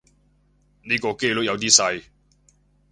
[0.81, 2.03] 呢個機率有啲細